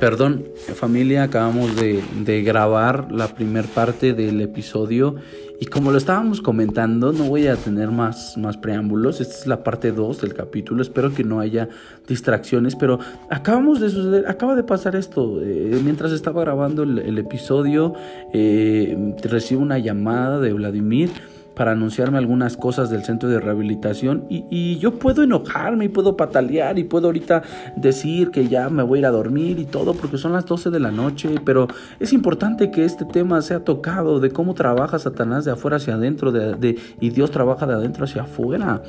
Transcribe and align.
Perdón, 0.00 0.44
familia, 0.76 1.24
acabamos 1.24 1.74
de, 1.74 2.42
grabar 2.42 3.10
la 3.10 3.34
primera 3.34 3.66
parte 3.66 4.12
del 4.12 4.40
episodio 4.40 5.16
y 5.60 5.66
como 5.66 5.90
lo 5.90 5.98
estábamos 5.98 6.40
comentando, 6.40 7.12
no 7.12 7.24
voy 7.24 7.48
a 7.48 7.56
tener 7.56 7.90
más, 7.90 8.38
más 8.38 8.56
preámbulos. 8.56 9.20
Esta 9.20 9.34
es 9.34 9.46
la 9.48 9.64
parte 9.64 9.90
2 9.90 10.20
del 10.20 10.34
capítulo. 10.34 10.82
Espero 10.82 11.12
que 11.12 11.24
no 11.24 11.40
haya 11.40 11.68
distracciones, 12.06 12.76
pero 12.76 13.00
acabamos 13.28 13.80
de 13.80 13.90
suceder, 13.90 14.28
acaba 14.28 14.54
de 14.54 14.62
pasar 14.62 14.94
esto. 14.94 15.40
Eh, 15.42 15.80
mientras 15.82 16.12
estaba 16.12 16.42
grabando 16.42 16.84
el, 16.84 17.18
episodio, 17.18 17.94
eh, 18.32 19.16
recibo 19.24 19.62
una 19.62 19.78
llamada 19.78 20.38
de 20.38 20.52
Vladimir 20.52 21.10
para 21.58 21.72
anunciarme 21.72 22.18
algunas 22.18 22.56
cosas 22.56 22.88
del 22.88 23.02
centro 23.02 23.28
de 23.28 23.40
rehabilitación 23.40 24.26
y, 24.30 24.78
yo 24.78 24.94
puedo 24.94 25.24
enojarme 25.24 25.86
y 25.86 25.88
puedo 25.88 26.16
patalear 26.16 26.78
y 26.78 26.84
puedo 26.84 27.08
ahorita 27.08 27.42
decir 27.74 28.30
que 28.30 28.46
ya 28.46 28.68
me 28.68 28.84
voy 28.84 28.98
a 28.98 29.00
ir 29.00 29.06
a 29.06 29.10
dormir 29.10 29.58
y 29.58 29.64
todo 29.64 29.92
porque 29.94 30.18
son 30.18 30.32
las 30.32 30.46
12 30.46 30.70
de 30.70 30.78
la 30.78 30.92
noche, 30.92 31.40
pero 31.44 31.66
es 31.98 32.12
importante 32.12 32.70
que 32.70 32.84
este 32.84 33.04
tema 33.04 33.42
sea 33.42 33.64
tocado 33.64 34.20
de 34.20 34.30
cómo 34.30 34.54
trabaja 34.54 35.00
Satanás 35.00 35.44
de 35.44 35.50
afuera 35.50 35.78
hacia 35.78 35.94
adentro 35.94 36.30
de, 36.30 36.78
y 37.00 37.10
Dios 37.10 37.32
trabaja 37.32 37.66
de 37.66 37.74
adentro 37.74 38.04
hacia 38.04 38.22
afuera. 38.22 38.80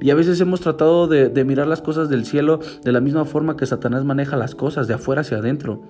Y 0.00 0.10
a 0.10 0.14
veces 0.14 0.40
hemos 0.40 0.60
tratado 0.60 1.06
de, 1.06 1.28
de 1.28 1.44
mirar 1.44 1.66
las 1.66 1.82
cosas 1.82 2.08
del 2.08 2.24
cielo 2.24 2.60
de 2.82 2.92
la 2.92 3.00
misma 3.00 3.26
forma 3.26 3.56
que 3.56 3.66
Satanás 3.66 4.04
maneja 4.04 4.36
las 4.36 4.54
cosas, 4.54 4.88
de 4.88 4.94
afuera 4.94 5.20
hacia 5.20 5.36
adentro. 5.36 5.82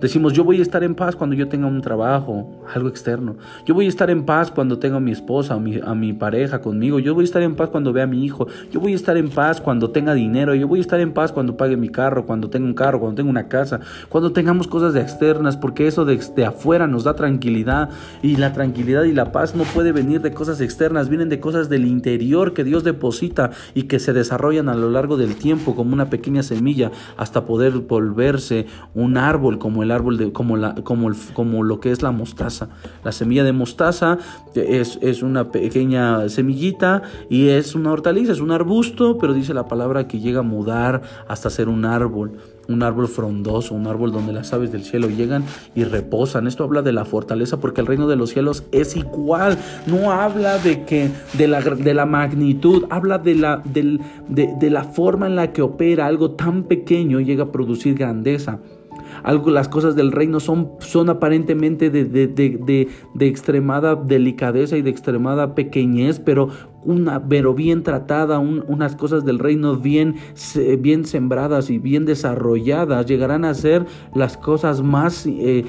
Decimos, 0.00 0.32
yo 0.32 0.44
voy 0.44 0.60
a 0.60 0.62
estar 0.62 0.84
en 0.84 0.94
paz 0.94 1.16
cuando 1.16 1.34
yo 1.34 1.48
tenga 1.48 1.66
un 1.66 1.80
trabajo, 1.80 2.48
algo 2.72 2.88
externo. 2.88 3.36
Yo 3.66 3.74
voy 3.74 3.86
a 3.86 3.88
estar 3.88 4.08
en 4.10 4.24
paz 4.24 4.48
cuando 4.48 4.78
tenga 4.78 4.98
a 4.98 5.00
mi 5.00 5.10
esposa, 5.10 5.54
a 5.54 5.58
mi, 5.58 5.80
a 5.84 5.92
mi, 5.96 6.12
pareja 6.12 6.60
conmigo. 6.60 7.00
Yo 7.00 7.14
voy 7.14 7.22
a 7.22 7.24
estar 7.24 7.42
en 7.42 7.56
paz 7.56 7.70
cuando 7.70 7.92
vea 7.92 8.04
a 8.04 8.06
mi 8.06 8.24
hijo. 8.24 8.46
Yo 8.70 8.78
voy 8.78 8.92
a 8.92 8.94
estar 8.94 9.16
en 9.16 9.28
paz 9.28 9.60
cuando 9.60 9.90
tenga 9.90 10.14
dinero. 10.14 10.54
Yo 10.54 10.68
voy 10.68 10.78
a 10.78 10.82
estar 10.82 11.00
en 11.00 11.12
paz 11.12 11.32
cuando 11.32 11.56
pague 11.56 11.76
mi 11.76 11.88
carro, 11.88 12.26
cuando 12.26 12.48
tenga 12.48 12.66
un 12.66 12.74
carro, 12.74 13.00
cuando 13.00 13.16
tenga 13.16 13.28
una 13.28 13.48
casa. 13.48 13.80
Cuando 14.08 14.30
tengamos 14.32 14.68
cosas 14.68 14.94
de 14.94 15.00
externas, 15.00 15.56
porque 15.56 15.88
eso 15.88 16.04
de, 16.04 16.44
afuera 16.46 16.86
nos 16.86 17.02
da 17.02 17.16
tranquilidad. 17.16 17.90
Y 18.22 18.36
la 18.36 18.52
tranquilidad 18.52 19.02
y 19.02 19.12
la 19.12 19.32
paz 19.32 19.56
no 19.56 19.64
puede 19.64 19.90
venir 19.90 20.20
de 20.20 20.32
cosas 20.32 20.60
externas, 20.60 21.08
vienen 21.08 21.28
de 21.28 21.40
cosas 21.40 21.68
del 21.68 21.84
interior 21.84 22.54
que 22.54 22.62
Dios 22.62 22.84
deposita 22.84 23.50
y 23.74 23.84
que 23.84 23.98
se 23.98 24.12
desarrollan 24.12 24.68
a 24.68 24.74
lo 24.74 24.90
largo 24.90 25.16
del 25.16 25.34
tiempo 25.34 25.74
como 25.74 25.92
una 25.92 26.08
pequeña 26.08 26.44
semilla 26.44 26.92
hasta 27.16 27.46
poder 27.46 27.72
volverse 27.72 28.66
un 28.94 29.16
árbol 29.16 29.58
como 29.58 29.82
el 29.82 29.87
árbol 29.90 30.18
de, 30.18 30.32
como, 30.32 30.56
la, 30.56 30.74
como, 30.76 31.10
como 31.32 31.62
lo 31.62 31.80
que 31.80 31.90
es 31.90 32.02
la 32.02 32.10
mostaza. 32.10 32.68
La 33.04 33.12
semilla 33.12 33.44
de 33.44 33.52
mostaza 33.52 34.18
es, 34.54 34.98
es 35.02 35.22
una 35.22 35.50
pequeña 35.50 36.28
semillita 36.28 37.02
y 37.28 37.48
es 37.48 37.74
una 37.74 37.92
hortaliza, 37.92 38.32
es 38.32 38.40
un 38.40 38.52
arbusto, 38.52 39.18
pero 39.18 39.34
dice 39.34 39.54
la 39.54 39.68
palabra 39.68 40.08
que 40.08 40.20
llega 40.20 40.40
a 40.40 40.42
mudar 40.42 41.02
hasta 41.28 41.50
ser 41.50 41.68
un 41.68 41.84
árbol 41.84 42.38
un 42.68 42.82
árbol 42.82 43.08
frondoso, 43.08 43.74
un 43.74 43.86
árbol 43.86 44.12
donde 44.12 44.32
las 44.32 44.52
aves 44.52 44.70
del 44.70 44.84
cielo 44.84 45.08
llegan 45.08 45.44
y 45.74 45.84
reposan. 45.84 46.46
Esto 46.46 46.64
habla 46.64 46.82
de 46.82 46.92
la 46.92 47.04
fortaleza 47.04 47.58
porque 47.58 47.80
el 47.80 47.86
reino 47.86 48.06
de 48.06 48.16
los 48.16 48.30
cielos 48.30 48.62
es 48.72 48.94
igual. 48.94 49.56
No 49.86 50.12
habla 50.12 50.58
de 50.58 50.84
que 50.84 51.10
de 51.32 51.48
la, 51.48 51.62
de 51.62 51.94
la 51.94 52.04
magnitud, 52.04 52.84
habla 52.90 53.18
de 53.18 53.34
la, 53.34 53.62
de, 53.64 53.98
de 54.28 54.70
la 54.70 54.84
forma 54.84 55.26
en 55.26 55.36
la 55.36 55.52
que 55.52 55.62
opera 55.62 56.06
algo 56.06 56.32
tan 56.32 56.64
pequeño 56.64 57.20
llega 57.20 57.44
a 57.44 57.52
producir 57.52 57.94
grandeza 57.94 58.58
algo, 59.28 59.50
las 59.50 59.68
cosas 59.68 59.94
del 59.94 60.10
reino 60.10 60.40
son, 60.40 60.72
son 60.78 61.10
aparentemente 61.10 61.90
de, 61.90 62.06
de, 62.06 62.28
de, 62.28 62.88
de, 63.14 63.26
extremada 63.26 63.94
delicadeza 63.94 64.78
y 64.78 64.82
de 64.82 64.88
extremada 64.88 65.54
pequeñez, 65.54 66.18
pero 66.18 66.48
una, 66.84 67.28
pero 67.28 67.54
bien 67.54 67.82
tratada, 67.82 68.38
unas 68.38 68.96
cosas 68.96 69.24
del 69.24 69.38
reino 69.38 69.76
bien, 69.76 70.16
bien 70.78 71.04
sembradas 71.04 71.70
y 71.70 71.78
bien 71.78 72.04
desarrolladas, 72.04 73.06
llegarán 73.06 73.44
a 73.44 73.54
ser 73.54 73.86
las 74.14 74.36
cosas 74.36 74.82
más 74.82 75.26
eh, 75.26 75.64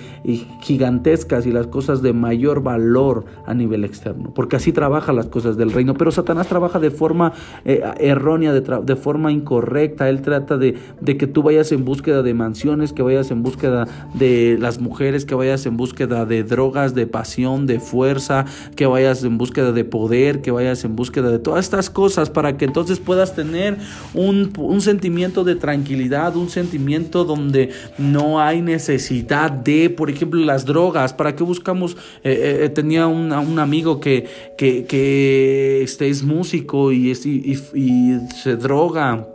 gigantescas 0.61 1.45
y 1.45 1.51
las 1.51 1.67
cosas 1.67 2.01
de 2.01 2.13
mayor 2.13 2.61
valor 2.63 3.25
a 3.45 3.53
nivel 3.53 3.83
externo, 3.83 4.33
porque 4.33 4.55
así 4.55 4.71
trabaja 4.71 5.13
las 5.13 5.27
cosas 5.27 5.57
del 5.57 5.71
reino, 5.71 5.93
pero 5.93 6.11
Satanás 6.11 6.47
trabaja 6.47 6.79
de 6.79 6.91
forma 6.91 7.33
eh, 7.65 7.81
errónea, 7.99 8.53
de, 8.53 8.95
forma 8.95 9.31
incorrecta, 9.31 10.09
él 10.09 10.21
trata 10.21 10.57
de, 10.57 10.77
de 11.01 11.17
que 11.17 11.27
tú 11.27 11.43
vayas 11.43 11.71
en 11.71 11.85
búsqueda 11.85 12.21
de 12.21 12.33
mansiones, 12.33 12.93
que 12.93 13.01
vayas 13.01 13.31
en 13.31 13.43
búsqueda 13.43 13.87
de 14.13 14.57
las 14.59 14.79
mujeres, 14.79 15.25
que 15.25 15.35
vayas 15.35 15.65
en 15.65 15.77
búsqueda 15.77 16.25
de 16.25 16.43
drogas, 16.43 16.93
de 16.93 17.07
pasión, 17.07 17.65
de 17.65 17.79
fuerza, 17.79 18.45
que 18.75 18.85
vayas 18.85 19.23
en 19.23 19.37
búsqueda 19.37 19.71
de 19.71 19.85
poder, 19.85 20.41
que 20.41 20.51
vayas 20.51 20.83
en 20.83 20.95
búsqueda 20.99 21.31
de 21.31 21.39
todas 21.39 21.65
estas 21.65 21.89
cosas 21.89 22.29
para 22.29 22.57
que 22.57 22.65
entonces 22.65 22.99
puedas 22.99 23.33
tener 23.33 23.77
un, 24.13 24.51
sentimiento 24.81 25.43
de 25.43 25.55
tranquilidad, 25.55 26.35
un 26.35 26.49
sentimiento 26.49 27.23
donde 27.23 27.69
no 27.97 28.41
hay 28.41 28.61
necesidad 28.61 29.49
de, 29.49 29.89
por 29.89 30.09
ejemplo, 30.09 30.39
las 30.41 30.65
drogas. 30.65 31.13
¿Para 31.13 31.35
qué 31.35 31.43
buscamos? 31.43 31.93
Eh, 32.23 32.31
eh, 32.31 32.65
eh, 32.65 32.69
tenía 32.69 33.07
un, 33.07 33.59
amigo 33.59 33.99
que, 33.99 34.27
que, 34.57 35.81
este, 35.81 36.09
es 36.09 36.23
músico 36.23 36.91
y, 36.91 37.11
y 37.11 38.19
se 38.43 38.55
droga 38.55 39.25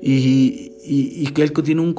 y, 0.00 0.72
y, 0.88 1.26
que 1.28 1.42
él 1.42 1.52
tiene 1.52 1.82
un, 1.82 1.94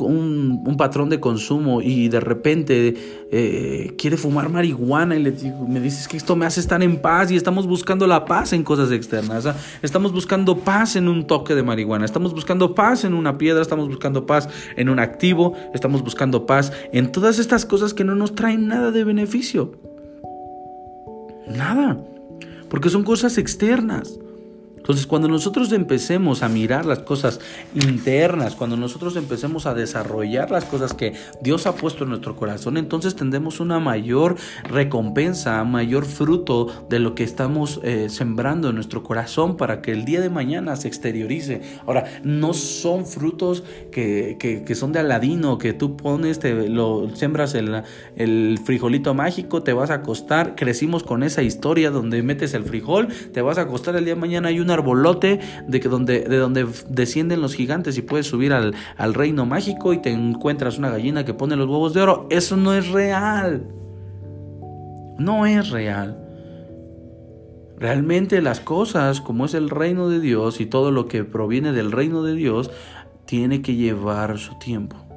un, 0.66 0.78
patrón 0.78 1.10
de 1.10 1.20
consumo 1.20 1.82
y 1.82 2.10
de 2.10 2.20
repente 2.20 2.96
eh, 3.32 3.94
quiere 3.98 4.18
fumar 4.18 4.50
marihuana 4.50 5.16
y 5.16 5.24
le 5.24 5.32
digo, 5.32 5.68
me 5.68 5.80
dices 5.80 6.08
que 6.08 6.18
esto 6.18 6.36
me 6.36 6.46
hace 6.46 6.60
estar 6.60 6.82
en 6.82 6.98
paz 6.98 7.32
y 7.32 7.36
estamos 7.36 7.68
buscando 7.68 8.08
la 8.08 8.26
paz 8.26 8.54
en 8.54 8.64
cosas 8.64 8.92
externas. 8.92 9.48
Estamos 9.82 10.12
buscando 10.12 10.58
paz 10.58 10.96
en 10.96 11.08
un 11.08 11.28
toque 11.28 11.54
de 11.54 11.64
marihuana, 11.64 12.06
estamos 12.06 12.34
buscando 12.34 12.74
paz 12.74 13.04
en 13.04 13.14
una 13.14 13.38
piedra, 13.38 13.62
estamos 13.62 13.88
buscando 13.88 14.26
paz 14.26 14.50
en 14.76 14.90
un 14.90 15.00
activo, 15.00 15.54
estamos 15.74 16.04
buscando 16.04 16.46
paz 16.46 16.72
en 16.92 17.12
todas 17.12 17.40
estas 17.40 17.66
cosas 17.66 17.94
que 17.94 18.04
no 18.04 18.16
nos 18.16 18.34
traen 18.36 18.68
nada 18.68 18.92
de 18.92 19.04
beneficio. 19.04 19.74
Nada. 21.48 21.98
Porque 22.70 22.90
son 22.90 23.04
cosas 23.04 23.38
externas. 23.38 24.20
Entonces, 24.90 25.06
cuando 25.06 25.28
nosotros 25.28 25.72
empecemos 25.72 26.42
a 26.42 26.50
mirar 26.50 26.84
las 26.88 26.98
cosas 26.98 27.40
internas, 27.76 28.56
cuando 28.56 28.76
nosotros 28.76 29.16
empecemos 29.18 29.68
a 29.68 29.76
desarrollar 29.76 30.50
las 30.50 30.66
cosas 30.66 30.96
que 30.96 31.14
Dios 31.44 31.68
ha 31.68 31.76
puesto 31.76 32.06
en 32.06 32.10
nuestro 32.10 32.36
corazón, 32.36 32.76
entonces 32.76 33.16
tendremos 33.16 33.60
una 33.60 33.80
mayor 33.80 34.36
recompensa, 34.64 35.64
mayor 35.64 36.06
fruto 36.06 36.88
de 36.90 36.98
lo 36.98 37.14
que 37.14 37.24
estamos 37.24 37.80
eh, 37.84 38.10
sembrando 38.10 38.70
en 38.70 38.76
nuestro 38.76 39.04
corazón 39.04 39.58
para 39.58 39.84
que 39.84 39.92
el 39.92 40.06
día 40.06 40.22
de 40.22 40.32
mañana 40.32 40.76
se 40.76 40.88
exteriorice. 40.88 41.62
Ahora, 41.86 42.06
no 42.24 42.56
son 42.56 43.06
frutos 43.06 43.64
que, 43.92 44.38
que, 44.40 44.74
son 44.74 44.92
de 44.92 45.02
aladino, 45.02 45.60
que 45.60 45.74
tú 45.74 45.98
pones, 45.98 46.40
te, 46.40 46.68
lo 46.68 47.16
sembras 47.16 47.54
el, 47.54 48.60
frijolito 48.66 49.14
mágico, 49.14 49.62
te 49.62 49.72
vas 49.72 49.92
a 49.92 49.96
acostar. 49.96 50.56
Crecimos 50.56 51.04
con 51.04 51.22
esa 51.22 51.44
historia 51.44 51.92
donde 51.92 52.24
metes 52.24 52.56
el 52.56 52.64
frijol, 52.64 53.10
te 53.32 53.44
vas 53.44 53.60
a 53.60 53.62
acostar 53.62 53.96
el 53.96 54.06
día 54.06 54.16
de 54.16 54.20
mañana 54.20 54.50
y 54.50 54.60
una 54.60 54.79
arbolote 54.80 55.40
de, 55.68 55.80
que 55.80 55.90
donde, 55.90 56.22
de 56.22 56.38
donde 56.38 56.68
descienden 56.90 57.42
los 57.42 57.56
gigantes 57.56 57.98
y 57.98 58.02
puedes 58.02 58.28
subir 58.28 58.54
al, 58.54 58.76
al 58.98 59.14
reino 59.14 59.46
mágico 59.46 59.94
y 59.94 60.02
te 60.02 60.12
encuentras 60.12 60.78
una 60.78 60.90
gallina 60.90 61.26
que 61.26 61.34
pone 61.34 61.56
los 61.56 61.68
huevos 61.68 61.94
de 61.94 62.02
oro. 62.02 62.28
Eso 62.30 62.58
no 62.58 62.74
es 62.74 62.90
real. 62.90 63.68
No 65.18 65.46
es 65.46 65.70
real. 65.70 66.18
Realmente 67.78 68.42
las 68.42 68.60
cosas, 68.60 69.22
como 69.22 69.46
es 69.46 69.54
el 69.54 69.70
reino 69.70 70.10
de 70.10 70.20
Dios 70.20 70.60
y 70.60 70.66
todo 70.66 70.92
lo 70.92 71.08
que 71.08 71.24
proviene 71.24 71.72
del 71.72 71.92
reino 71.92 72.24
de 72.24 72.34
Dios, 72.34 72.72
tiene 73.26 73.62
que 73.62 73.76
llevar 73.76 74.38
su 74.38 74.58
tiempo 74.60 75.09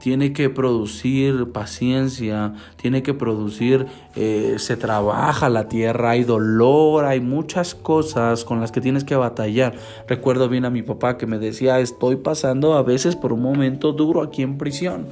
tiene 0.00 0.32
que 0.32 0.50
producir 0.50 1.52
paciencia, 1.52 2.54
tiene 2.76 3.02
que 3.02 3.14
producir, 3.14 3.86
eh, 4.16 4.56
se 4.58 4.76
trabaja 4.76 5.48
la 5.48 5.68
tierra, 5.68 6.10
hay 6.10 6.24
dolor, 6.24 7.04
hay 7.04 7.20
muchas 7.20 7.74
cosas 7.74 8.44
con 8.44 8.60
las 8.60 8.72
que 8.72 8.80
tienes 8.80 9.04
que 9.04 9.16
batallar. 9.16 9.74
Recuerdo 10.06 10.48
bien 10.48 10.64
a 10.64 10.70
mi 10.70 10.82
papá 10.82 11.18
que 11.18 11.26
me 11.26 11.38
decía, 11.38 11.80
estoy 11.80 12.16
pasando 12.16 12.74
a 12.74 12.82
veces 12.82 13.16
por 13.16 13.32
un 13.32 13.42
momento 13.42 13.92
duro 13.92 14.22
aquí 14.22 14.42
en 14.42 14.58
prisión 14.58 15.06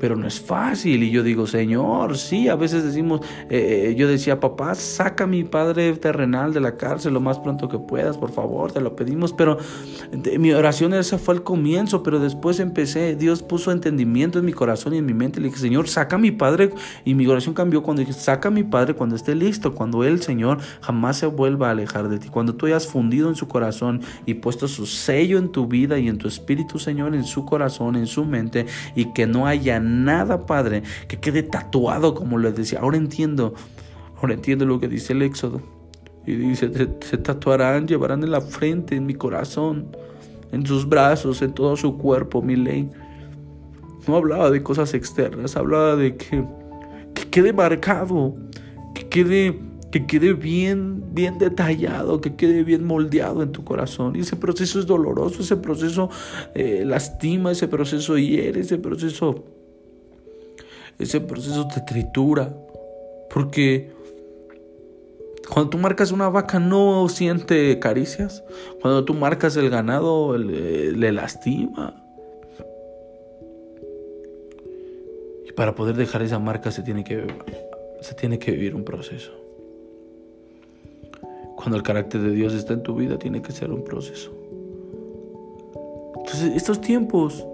pero 0.00 0.16
no 0.16 0.26
es 0.26 0.40
fácil. 0.40 1.02
Y 1.02 1.10
yo 1.10 1.22
digo, 1.22 1.46
Señor, 1.46 2.16
sí, 2.16 2.48
a 2.48 2.56
veces 2.56 2.82
decimos, 2.82 3.20
eh, 3.50 3.90
eh, 3.90 3.94
yo 3.94 4.08
decía, 4.08 4.40
papá, 4.40 4.74
saca 4.74 5.24
a 5.24 5.26
mi 5.26 5.44
padre 5.44 5.92
terrenal 5.94 6.52
de 6.52 6.60
la 6.60 6.76
cárcel 6.76 7.14
lo 7.14 7.20
más 7.20 7.38
pronto 7.38 7.68
que 7.68 7.78
puedas, 7.78 8.16
por 8.16 8.32
favor, 8.32 8.72
te 8.72 8.80
lo 8.80 8.96
pedimos. 8.96 9.32
Pero 9.32 9.58
mi 10.38 10.52
oración 10.52 10.94
esa 10.94 11.18
fue 11.18 11.34
el 11.34 11.42
comienzo, 11.42 12.02
pero 12.02 12.18
después 12.18 12.58
empecé, 12.60 13.14
Dios 13.14 13.42
puso 13.42 13.70
entendimiento 13.70 14.38
en 14.38 14.46
mi 14.46 14.52
corazón 14.52 14.94
y 14.94 14.98
en 14.98 15.06
mi 15.06 15.14
mente. 15.14 15.40
Le 15.40 15.48
dije, 15.48 15.60
Señor, 15.60 15.88
saca 15.88 16.16
a 16.16 16.18
mi 16.18 16.30
padre. 16.30 16.70
Y 17.04 17.14
mi 17.14 17.26
oración 17.26 17.54
cambió 17.54 17.82
cuando 17.82 18.00
dije, 18.00 18.12
saca 18.12 18.48
a 18.48 18.50
mi 18.50 18.62
padre 18.62 18.94
cuando 18.94 19.16
esté 19.16 19.34
listo, 19.34 19.74
cuando 19.74 20.04
él, 20.04 20.22
Señor, 20.22 20.58
jamás 20.80 21.18
se 21.18 21.26
vuelva 21.26 21.68
a 21.68 21.70
alejar 21.72 22.08
de 22.08 22.18
ti. 22.18 22.28
Cuando 22.28 22.54
tú 22.54 22.66
hayas 22.66 22.86
fundido 22.86 23.28
en 23.28 23.34
su 23.34 23.48
corazón 23.48 24.00
y 24.24 24.34
puesto 24.34 24.66
su 24.66 24.86
sello 24.86 25.38
en 25.38 25.50
tu 25.50 25.66
vida 25.66 25.98
y 25.98 26.08
en 26.08 26.16
tu 26.18 26.26
espíritu, 26.26 26.78
Señor, 26.78 27.14
en 27.14 27.24
su 27.24 27.44
corazón, 27.44 27.96
en 27.96 28.06
su 28.06 28.24
mente, 28.24 28.66
y 28.94 29.12
que 29.12 29.26
no 29.26 29.46
haya 29.46 29.78
nada, 29.90 30.46
Padre, 30.46 30.82
que 31.08 31.18
quede 31.18 31.42
tatuado, 31.42 32.14
como 32.14 32.38
les 32.38 32.54
decía. 32.54 32.80
Ahora 32.80 32.96
entiendo, 32.96 33.54
ahora 34.16 34.34
entiendo 34.34 34.64
lo 34.66 34.80
que 34.80 34.88
dice 34.88 35.12
el 35.12 35.22
Éxodo. 35.22 35.60
Y 36.26 36.34
dice, 36.34 36.70
se, 37.00 37.18
tatuarán, 37.18 37.88
llevarán 37.88 38.22
en 38.22 38.30
la 38.30 38.40
frente, 38.40 38.96
en 38.96 39.06
mi 39.06 39.14
corazón. 39.14 39.96
en 40.52 40.66
sus 40.66 40.88
brazos, 40.88 41.42
en 41.42 41.52
todo 41.52 41.76
su 41.76 41.96
cuerpo, 41.96 42.42
mi 42.42 42.56
ley. 42.56 42.90
No 44.06 44.16
hablaba 44.16 44.50
de 44.50 44.62
cosas 44.62 44.94
externas, 44.94 45.56
hablaba 45.56 45.96
de 45.96 46.16
que, 46.16 46.44
que 47.14 47.30
quede 47.30 47.52
marcado, 47.52 48.34
que 48.94 49.08
quede, 49.08 49.60
que 49.92 50.06
quede 50.06 50.32
bien, 50.32 51.14
bien 51.14 51.38
detallado, 51.38 52.20
que 52.20 52.34
quede 52.34 52.64
bien 52.64 52.84
moldeado 52.84 53.42
en 53.42 53.52
tu 53.52 53.64
corazón. 53.64 54.16
Y 54.16 54.20
ese 54.20 54.36
proceso 54.36 54.78
es 54.80 54.86
doloroso, 54.86 55.42
ese 55.42 55.56
proceso 55.56 56.10
eh, 56.54 56.82
lastima, 56.86 57.52
ese 57.52 57.68
proceso 57.68 58.16
hiere, 58.18 58.60
ese 58.60 58.78
proceso, 58.78 59.44
ese 61.00 61.20
proceso 61.20 61.66
te 61.68 61.80
tritura. 61.80 62.54
Porque 63.28 63.90
cuando 65.52 65.70
tú 65.70 65.78
marcas 65.78 66.12
una 66.12 66.28
vaca 66.28 66.58
no 66.60 67.08
siente 67.08 67.78
caricias. 67.78 68.44
Cuando 68.80 69.04
tú 69.04 69.14
marcas 69.14 69.56
el 69.56 69.70
ganado 69.70 70.36
le, 70.36 70.92
le 70.92 71.12
lastima. 71.12 72.04
Y 75.48 75.52
para 75.52 75.74
poder 75.74 75.96
dejar 75.96 76.22
esa 76.22 76.38
marca 76.38 76.70
se 76.70 76.82
tiene 76.82 77.02
que, 77.02 77.26
se 78.00 78.14
tiene 78.14 78.38
que 78.38 78.52
vivir 78.52 78.74
un 78.74 78.84
proceso. 78.84 79.32
Cuando 81.56 81.76
el 81.76 81.82
carácter 81.82 82.20
de 82.22 82.30
Dios 82.30 82.54
está 82.54 82.72
en 82.72 82.82
tu 82.82 82.94
vida, 82.94 83.18
tiene 83.18 83.42
que 83.42 83.52
ser 83.52 83.70
un 83.70 83.84
proceso. 83.84 84.30
Entonces, 86.16 86.54
estos 86.54 86.80
tiempos 86.80 87.44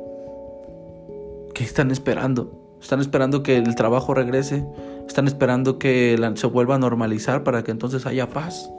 que 1.55 1.65
están 1.65 1.91
esperando, 1.91 2.66
están 2.87 3.01
esperando 3.01 3.43
que 3.43 3.57
el 3.57 3.75
trabajo 3.75 4.15
regrese, 4.15 4.65
están 5.09 5.27
esperando 5.27 5.77
que 5.77 6.17
se 6.37 6.47
vuelva 6.47 6.77
a 6.77 6.79
normalizar 6.79 7.43
para 7.43 7.65
que 7.65 7.73
entonces 7.73 8.07
haya 8.07 8.31
paz. 8.31 8.71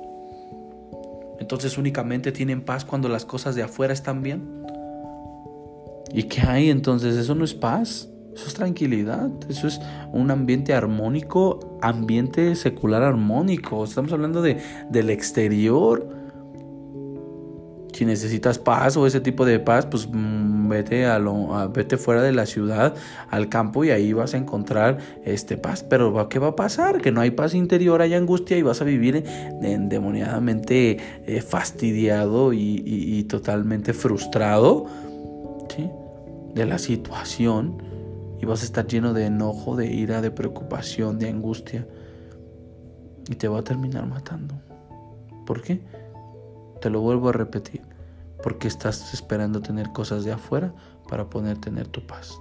Entonces 1.41 1.77
únicamente 1.77 2.31
tienen 2.31 2.61
paz 2.61 2.85
cuando 2.85 3.09
las 3.09 3.25
cosas 3.25 3.53
de 3.55 3.63
afuera 3.63 3.93
están 3.93 4.23
bien. 4.23 4.65
¿Y 6.13 6.23
qué 6.23 6.39
hay 6.41 6.69
entonces? 6.69 7.17
Eso 7.17 7.35
no 7.35 7.43
es 7.43 7.53
paz. 7.53 8.07
Eso 8.33 8.47
es 8.47 8.53
tranquilidad, 8.53 9.31
eso 9.49 9.67
es 9.67 9.81
un 10.13 10.29
ambiente 10.29 10.75
armónico, 10.75 11.79
ambiente 11.81 12.55
secular 12.55 13.01
armónico. 13.01 13.83
Estamos 13.83 14.13
hablando 14.13 14.43
de, 14.43 14.61
del 14.91 15.09
exterior. 15.09 16.07
Si 17.97 18.05
necesitas 18.05 18.59
paz 18.59 18.95
o 18.95 19.07
ese 19.07 19.21
tipo 19.21 19.43
de 19.43 19.59
paz, 19.59 19.87
pues 19.87 20.07
mm, 20.07 20.69
vete, 20.69 21.07
a 21.07 21.17
lo, 21.17 21.67
vete 21.71 21.97
fuera 21.97 22.21
de 22.21 22.31
la 22.31 22.45
ciudad, 22.45 22.93
al 23.31 23.49
campo 23.49 23.83
y 23.83 23.89
ahí 23.89 24.13
vas 24.13 24.35
a 24.35 24.37
encontrar 24.37 24.99
este 25.25 25.57
paz. 25.57 25.81
Pero 25.81 26.29
¿qué 26.29 26.37
va 26.37 26.49
a 26.49 26.55
pasar? 26.55 27.01
Que 27.01 27.11
no 27.11 27.21
hay 27.21 27.31
paz 27.31 27.55
interior, 27.55 28.03
hay 28.03 28.13
angustia 28.13 28.55
y 28.55 28.61
vas 28.61 28.81
a 28.81 28.83
vivir 28.83 29.23
endemoniadamente 29.63 30.99
eh, 31.25 31.41
fastidiado 31.41 32.53
y, 32.53 32.83
y, 32.85 33.23
totalmente 33.23 33.93
frustrado 33.93 34.85
de 36.53 36.65
la 36.67 36.77
situación 36.77 37.81
y 38.39 38.45
vas 38.45 38.61
a 38.61 38.65
estar 38.65 38.85
lleno 38.85 39.13
de 39.13 39.25
enojo, 39.25 39.75
de 39.75 39.87
ira, 39.87 40.21
de 40.21 40.29
preocupación, 40.29 41.17
de 41.17 41.29
angustia 41.29 41.87
y 43.27 43.33
te 43.33 43.47
va 43.47 43.57
a 43.61 43.63
terminar 43.63 44.05
matando. 44.05 44.53
¿Por 45.47 45.63
qué? 45.63 45.81
Te 46.81 46.89
lo 46.89 47.01
vuelvo 47.01 47.29
a 47.29 47.31
repetir, 47.31 47.81
porque 48.43 48.67
estás 48.67 49.13
esperando 49.13 49.61
tener 49.61 49.91
cosas 49.91 50.23
de 50.23 50.31
afuera 50.31 50.73
para 51.07 51.29
poder 51.29 51.57
tener 51.57 51.87
tu 51.87 52.05
paz. 52.05 52.37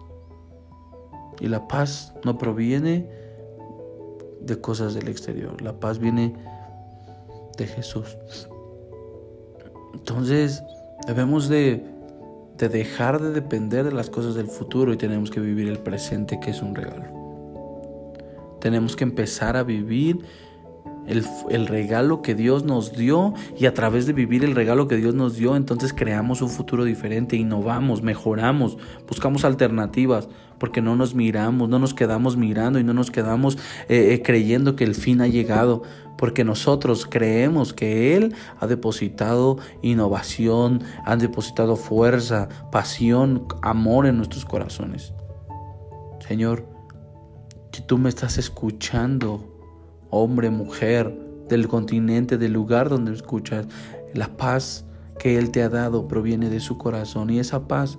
Y 1.40 1.48
la 1.48 1.68
paz 1.68 2.14
no 2.24 2.38
proviene 2.38 3.08
de 4.40 4.60
cosas 4.60 4.94
del 4.94 5.08
exterior, 5.08 5.60
la 5.60 5.78
paz 5.78 5.98
viene 5.98 6.34
de 7.56 7.66
Jesús. 7.66 8.16
Entonces, 9.94 10.62
debemos 11.06 11.48
de 11.48 11.96
de 12.58 12.68
dejar 12.68 13.20
de 13.20 13.32
depender 13.32 13.84
de 13.84 13.92
las 13.92 14.08
cosas 14.08 14.34
del 14.34 14.46
futuro 14.46 14.92
y 14.92 14.96
tenemos 14.96 15.30
que 15.30 15.40
vivir 15.40 15.68
el 15.68 15.78
presente 15.78 16.40
que 16.40 16.50
es 16.50 16.62
un 16.62 16.74
regalo. 16.74 17.04
Tenemos 18.60 18.96
que 18.96 19.04
empezar 19.04 19.56
a 19.56 19.62
vivir 19.62 20.18
el, 21.06 21.66
regalo 21.66 22.22
que 22.22 22.34
Dios 22.34 22.64
nos 22.64 22.92
dio 22.92 23.34
y 23.58 23.66
a 23.66 23.74
través 23.74 24.06
de 24.06 24.12
vivir 24.12 24.44
el 24.44 24.54
regalo 24.54 24.88
que 24.88 24.96
Dios 24.96 25.14
nos 25.14 25.36
dio, 25.36 25.56
entonces 25.56 25.92
creamos 25.92 26.42
un 26.42 26.48
futuro 26.48 26.84
diferente, 26.84 27.36
innovamos, 27.36 28.02
mejoramos, 28.02 28.78
buscamos 29.08 29.44
alternativas, 29.44 30.28
porque 30.58 30.80
no 30.82 30.96
nos 30.96 31.14
miramos, 31.14 31.68
no 31.68 31.78
nos 31.78 31.94
quedamos 31.94 32.36
mirando 32.36 32.78
y 32.78 32.84
no 32.84 32.94
nos 32.94 33.10
quedamos 33.10 33.56
eh, 33.88 34.14
eh, 34.14 34.22
creyendo 34.22 34.76
que 34.76 34.84
el 34.84 34.94
fin 34.94 35.20
ha 35.20 35.26
llegado, 35.26 35.82
porque 36.16 36.44
nosotros 36.44 37.06
creemos 37.08 37.72
que 37.72 38.16
Él 38.16 38.34
ha 38.58 38.66
depositado 38.66 39.58
innovación, 39.82 40.82
ha 41.04 41.16
depositado 41.16 41.76
fuerza, 41.76 42.48
pasión, 42.72 43.46
amor 43.62 44.06
en 44.06 44.16
nuestros 44.16 44.44
corazones. 44.44 45.12
Señor, 46.26 46.66
si 47.72 47.82
tú 47.82 47.98
me 47.98 48.08
estás 48.08 48.38
escuchando, 48.38 49.55
hombre, 50.16 50.50
mujer, 50.50 51.26
del 51.48 51.68
continente, 51.68 52.38
del 52.38 52.52
lugar 52.52 52.88
donde 52.88 53.12
escuchas, 53.12 53.66
la 54.14 54.36
paz 54.36 54.84
que 55.18 55.38
Él 55.38 55.50
te 55.50 55.62
ha 55.62 55.68
dado 55.68 56.08
proviene 56.08 56.50
de 56.50 56.60
su 56.60 56.78
corazón 56.78 57.30
y 57.30 57.38
esa 57.38 57.68
paz 57.68 57.98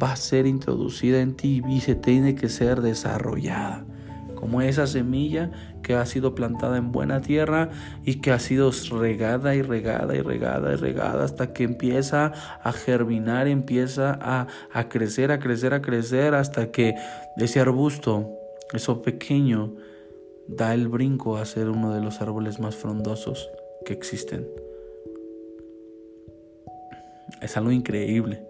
va 0.00 0.12
a 0.12 0.16
ser 0.16 0.46
introducida 0.46 1.20
en 1.20 1.34
ti 1.34 1.62
y 1.68 1.80
se 1.80 1.94
tiene 1.94 2.34
que 2.34 2.48
ser 2.48 2.80
desarrollada. 2.80 3.84
Como 4.34 4.62
esa 4.62 4.86
semilla 4.86 5.50
que 5.82 5.96
ha 5.96 6.06
sido 6.06 6.36
plantada 6.36 6.76
en 6.76 6.92
buena 6.92 7.20
tierra 7.20 7.70
y 8.04 8.16
que 8.16 8.30
ha 8.30 8.38
sido 8.38 8.70
regada 8.92 9.56
y 9.56 9.62
regada 9.62 10.14
y 10.14 10.20
regada 10.20 10.72
y 10.72 10.76
regada 10.76 11.24
hasta 11.24 11.52
que 11.52 11.64
empieza 11.64 12.32
a 12.62 12.72
germinar, 12.72 13.48
empieza 13.48 14.16
a, 14.22 14.46
a 14.72 14.88
crecer, 14.88 15.32
a 15.32 15.40
crecer, 15.40 15.74
a 15.74 15.82
crecer 15.82 16.36
hasta 16.36 16.70
que 16.70 16.94
ese 17.36 17.58
arbusto, 17.58 18.30
eso 18.72 19.02
pequeño, 19.02 19.74
da 20.48 20.72
el 20.72 20.88
brinco 20.88 21.36
a 21.36 21.44
ser 21.44 21.68
uno 21.68 21.94
de 21.94 22.00
los 22.00 22.22
árboles 22.22 22.58
más 22.58 22.74
frondosos 22.74 23.50
que 23.84 23.92
existen. 23.92 24.48
Es 27.42 27.56
algo 27.56 27.70
increíble, 27.70 28.42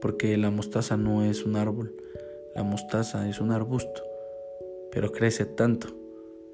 porque 0.00 0.36
la 0.36 0.50
mostaza 0.50 0.96
no 0.96 1.24
es 1.24 1.44
un 1.44 1.56
árbol, 1.56 1.94
la 2.54 2.62
mostaza 2.62 3.28
es 3.28 3.40
un 3.40 3.50
arbusto, 3.50 4.02
pero 4.92 5.10
crece 5.10 5.44
tanto, 5.44 5.88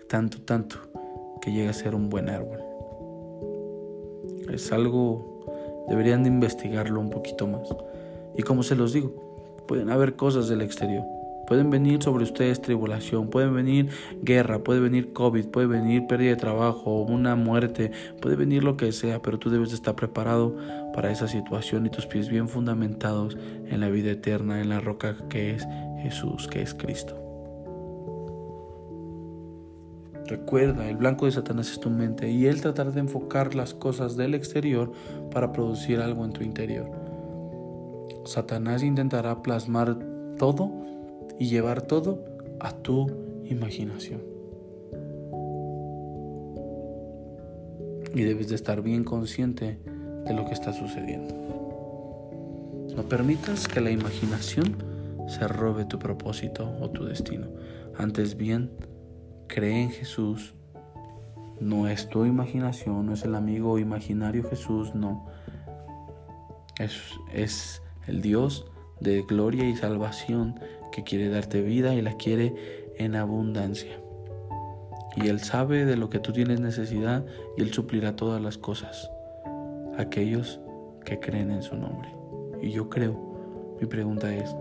tanto, 0.09 0.39
tanto, 0.41 0.77
que 1.43 1.53
llega 1.53 1.71
a 1.71 1.75
ser 1.75 1.95
un 1.95 2.09
buen 2.09 2.31
árbol. 2.31 2.63
Es 4.51 4.73
algo, 4.73 5.85
deberían 5.89 6.23
de 6.23 6.31
investigarlo 6.31 6.99
un 6.99 7.11
poquito 7.11 7.47
más. 7.47 7.69
Y 8.35 8.43
como 8.43 8.63
se 8.63 8.75
los 8.75 8.95
digo, 8.95 9.13
pueden 9.69 9.91
haber 9.91 10.17
cosas 10.17 10.49
del 10.49 10.63
exterior, 10.63 11.05
Pueden 11.49 11.71
venir 11.71 12.03
sobre 12.03 12.25
ustedes 12.25 12.61
tribulación, 12.61 13.31
pueden 13.31 13.55
venir 13.55 13.89
guerra, 14.21 14.63
puede 14.63 14.81
venir 14.81 15.15
COVID, 15.15 15.47
puede 15.47 15.67
venir 15.67 16.07
pérdida 16.07 16.31
de 16.31 16.37
trabajo, 16.37 17.01
una 17.01 17.37
muerte, 17.37 17.91
puede 18.21 18.37
venir 18.37 18.63
lo 18.63 18.77
que 18.77 18.93
sea, 18.93 19.23
pero 19.23 19.39
tú 19.39 19.49
debes 19.49 19.73
estar 19.73 19.97
preparado 19.97 20.55
para 20.93 21.11
esa 21.11 21.27
situación 21.27 21.87
y 21.87 21.89
tus 21.89 22.05
pies 22.05 22.29
bien 22.29 22.51
fundamentados 22.51 23.39
en 23.65 23.81
la 23.81 23.89
vida 23.89 24.11
eterna, 24.11 24.61
en 24.61 24.69
la 24.69 24.81
roca 24.81 25.17
que 25.31 25.55
es 25.55 25.67
Jesús, 26.03 26.49
que 26.49 26.61
es 26.61 26.75
Cristo. 26.75 27.17
Recuerda, 30.27 30.87
el 30.87 30.99
blanco 30.99 31.25
de 31.25 31.33
Satanás 31.33 31.71
es 31.71 31.81
tu 31.81 31.89
mente 31.89 32.31
y 32.31 32.45
él 32.45 32.61
tratará 32.61 32.91
de 32.91 33.01
enfocar 33.01 33.55
las 33.55 33.73
cosas 33.73 34.19
del 34.19 34.35
exterior 34.35 34.93
para 35.31 35.51
producir 35.53 36.01
algo 36.01 36.27
en 36.27 36.33
tu 36.35 36.45
interior. 36.45 36.91
Satanás 38.27 38.83
intentará 38.83 39.41
plasmar 39.41 39.99
todo 40.37 40.71
y 41.39 41.49
llevar 41.49 41.83
todo 41.83 42.25
a 42.61 42.73
tu 42.73 43.07
imaginación. 43.45 44.23
Y 48.15 48.23
debes 48.23 48.49
de 48.49 48.55
estar 48.55 48.83
bien 48.83 49.05
consciente 49.05 49.79
de 50.25 50.35
lo 50.35 50.45
que 50.47 50.55
está 50.55 50.73
sucediendo. 50.73 51.35
No 52.97 53.03
permitas 53.05 53.69
que 53.69 53.81
la 53.81 53.91
imaginación 53.91 54.77
se 55.29 55.47
robe 55.47 55.85
tu 55.85 55.99
propósito 55.99 56.75
o 56.81 56.91
tu 56.91 57.05
destino. 57.05 57.47
Antes 57.97 58.37
bien, 58.37 58.73
cree 59.47 59.83
en 59.83 59.91
Jesús. 59.91 60.55
No 61.61 61.89
es 61.89 62.09
tu 62.09 62.25
imaginación, 62.25 63.07
no 63.07 63.15
es 63.15 63.25
el 63.25 63.35
amigo 63.35 63.79
imaginario 63.79 64.49
Jesús, 64.49 64.95
no. 64.95 65.27
Es, 66.79 66.99
es 67.33 67.83
el 68.07 68.23
Dios 68.23 68.67
de 69.01 69.23
gloria 69.23 69.69
y 69.69 69.77
salvación 69.77 70.59
quiere 71.05 71.29
darte 71.29 71.63
vida 71.63 71.95
y 71.95 72.03
la 72.03 72.17
quiere 72.17 72.55
en 72.97 73.17
abundancia. 73.17 74.01
Y 75.17 75.29
Él 75.29 75.41
sabe 75.41 75.85
de 75.85 75.97
lo 75.97 76.11
que 76.11 76.19
tú 76.19 76.33
tienes 76.33 76.61
necesidad 76.61 77.25
y 77.57 77.63
Él 77.63 77.73
suplirá 77.73 78.15
todas 78.17 78.41
las 78.41 78.59
cosas. 78.59 79.11
Aquellos 79.97 80.61
que 81.05 81.19
creen 81.19 81.51
en 81.51 81.63
su 81.63 81.77
nombre. 81.77 82.09
Y 82.63 82.71
yo 82.71 82.89
creo. 82.89 83.77
Mi 83.81 83.87
pregunta 83.87 84.35
es, 84.35 84.55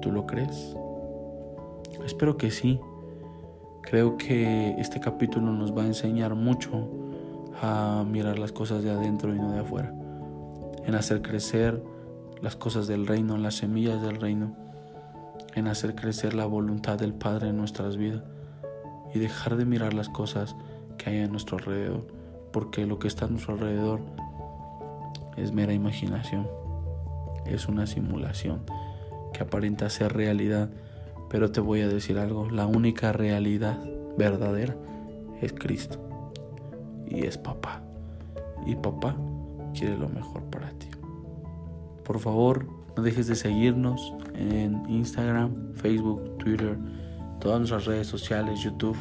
¿tú 0.00 0.12
lo 0.12 0.26
crees? 0.26 0.76
Espero 2.04 2.36
que 2.36 2.50
sí. 2.50 2.80
Creo 3.82 4.16
que 4.16 4.74
este 4.78 5.00
capítulo 5.00 5.52
nos 5.52 5.76
va 5.76 5.82
a 5.82 5.86
enseñar 5.86 6.34
mucho 6.34 6.88
a 7.60 8.04
mirar 8.08 8.38
las 8.38 8.52
cosas 8.52 8.82
de 8.82 8.90
adentro 8.90 9.34
y 9.34 9.38
no 9.38 9.52
de 9.52 9.60
afuera. 9.60 9.92
En 10.84 10.94
hacer 10.94 11.22
crecer 11.22 11.82
las 12.40 12.56
cosas 12.56 12.86
del 12.86 13.06
reino, 13.06 13.36
las 13.38 13.56
semillas 13.56 14.02
del 14.02 14.20
reino, 14.20 14.56
en 15.54 15.68
hacer 15.68 15.94
crecer 15.94 16.34
la 16.34 16.46
voluntad 16.46 16.98
del 16.98 17.14
Padre 17.14 17.48
en 17.48 17.56
nuestras 17.56 17.96
vidas 17.96 18.22
y 19.14 19.18
dejar 19.18 19.56
de 19.56 19.64
mirar 19.64 19.94
las 19.94 20.08
cosas 20.08 20.56
que 20.98 21.10
hay 21.10 21.20
a 21.20 21.28
nuestro 21.28 21.58
alrededor, 21.58 22.06
porque 22.52 22.86
lo 22.86 22.98
que 22.98 23.08
está 23.08 23.26
a 23.26 23.28
nuestro 23.28 23.54
alrededor 23.54 24.00
es 25.36 25.52
mera 25.52 25.72
imaginación, 25.72 26.48
es 27.46 27.68
una 27.68 27.86
simulación 27.86 28.62
que 29.32 29.42
aparenta 29.42 29.88
ser 29.90 30.12
realidad, 30.12 30.70
pero 31.28 31.50
te 31.50 31.60
voy 31.60 31.80
a 31.80 31.88
decir 31.88 32.18
algo, 32.18 32.50
la 32.50 32.66
única 32.66 33.12
realidad 33.12 33.78
verdadera 34.16 34.76
es 35.40 35.52
Cristo 35.52 35.98
y 37.06 37.26
es 37.26 37.38
papá, 37.38 37.82
y 38.66 38.76
papá 38.76 39.16
quiere 39.74 39.96
lo 39.96 40.08
mejor 40.08 40.42
para 40.44 40.70
ti. 40.70 40.88
Por 42.04 42.18
favor, 42.18 42.66
no 42.96 43.02
dejes 43.02 43.26
de 43.26 43.34
seguirnos 43.34 44.12
en 44.34 44.82
Instagram, 44.88 45.72
Facebook, 45.74 46.36
Twitter, 46.38 46.76
todas 47.40 47.58
nuestras 47.58 47.86
redes 47.86 48.06
sociales, 48.06 48.60
YouTube. 48.60 48.96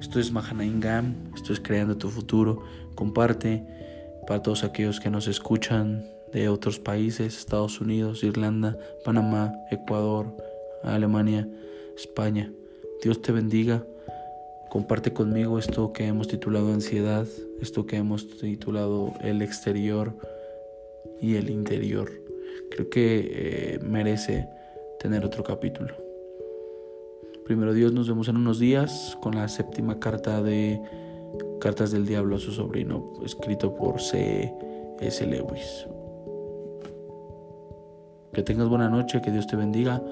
Esto 0.00 0.20
es 0.20 0.32
Mahanaingam, 0.32 1.14
esto 1.34 1.52
es 1.52 1.60
Creando 1.60 1.96
tu 1.96 2.08
Futuro. 2.08 2.62
Comparte 2.94 3.64
para 4.26 4.42
todos 4.42 4.64
aquellos 4.64 5.00
que 5.00 5.10
nos 5.10 5.28
escuchan 5.28 6.04
de 6.32 6.48
otros 6.48 6.78
países, 6.78 7.36
Estados 7.36 7.80
Unidos, 7.80 8.24
Irlanda, 8.24 8.76
Panamá, 9.04 9.52
Ecuador, 9.70 10.34
Alemania, 10.82 11.48
España. 11.96 12.50
Dios 13.02 13.20
te 13.20 13.32
bendiga. 13.32 13.84
Comparte 14.70 15.12
conmigo 15.12 15.58
esto 15.58 15.92
que 15.92 16.06
hemos 16.06 16.28
titulado 16.28 16.72
ansiedad, 16.72 17.26
esto 17.60 17.86
que 17.86 17.96
hemos 17.96 18.28
titulado 18.38 19.12
el 19.20 19.42
exterior 19.42 20.16
y 21.20 21.36
el 21.36 21.50
interior 21.50 22.25
creo 22.70 22.90
que 22.90 23.30
eh, 23.30 23.78
merece 23.82 24.48
tener 24.98 25.24
otro 25.24 25.42
capítulo. 25.42 25.94
Primero 27.44 27.72
Dios, 27.74 27.92
nos 27.92 28.08
vemos 28.08 28.28
en 28.28 28.36
unos 28.36 28.58
días 28.58 29.16
con 29.20 29.36
la 29.36 29.48
séptima 29.48 30.00
carta 30.00 30.42
de 30.42 30.80
Cartas 31.60 31.92
del 31.92 32.06
Diablo 32.06 32.36
a 32.36 32.38
su 32.38 32.52
sobrino, 32.52 33.12
escrito 33.24 33.74
por 33.74 34.00
C. 34.00 34.52
S. 35.00 35.26
Lewis. 35.26 35.86
Que 38.32 38.42
tengas 38.42 38.68
buena 38.68 38.88
noche, 38.88 39.20
que 39.22 39.30
Dios 39.30 39.46
te 39.46 39.56
bendiga. 39.56 40.02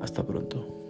Hasta 0.00 0.22
pronto. 0.22 0.83